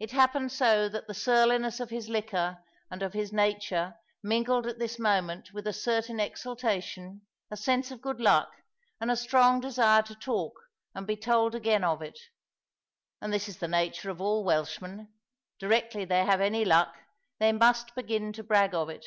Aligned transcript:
It 0.00 0.12
happened 0.12 0.50
so 0.50 0.88
that 0.88 1.06
the 1.06 1.12
surliness 1.12 1.78
of 1.78 1.90
his 1.90 2.08
liquor 2.08 2.64
and 2.90 3.02
of 3.02 3.12
his 3.12 3.34
nature 3.34 3.96
mingled 4.22 4.66
at 4.66 4.78
this 4.78 4.98
moment 4.98 5.52
with 5.52 5.66
a 5.66 5.74
certain 5.74 6.18
exultation, 6.18 7.20
a 7.50 7.58
sense 7.58 7.90
of 7.90 8.00
good 8.00 8.18
luck, 8.18 8.50
and 8.98 9.10
a 9.10 9.14
strong 9.14 9.60
desire 9.60 10.00
to 10.04 10.14
talk 10.14 10.54
and 10.94 11.06
be 11.06 11.18
told 11.18 11.54
again 11.54 11.84
of 11.84 12.00
it. 12.00 12.18
And 13.20 13.30
this 13.30 13.46
is 13.46 13.58
the 13.58 13.68
nature 13.68 14.08
of 14.08 14.22
all 14.22 14.42
Welshmen; 14.42 15.12
directly 15.58 16.06
they 16.06 16.24
have 16.24 16.40
any 16.40 16.64
luck, 16.64 16.94
they 17.38 17.52
must 17.52 17.94
begin 17.94 18.32
to 18.32 18.42
brag 18.42 18.72
of 18.74 18.88
it. 18.88 19.04